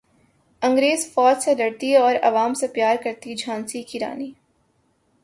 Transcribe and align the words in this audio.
انگریز 0.61 1.05
فوج 1.13 1.43
سے 1.43 1.53
لڑتی 1.55 1.95
اور 1.95 2.15
عوام 2.23 2.53
سے 2.53 2.67
پیار 2.67 2.95
کرتی 3.03 3.35
جھانسی 3.35 3.83
کی 3.83 3.99
رانی 3.99 4.31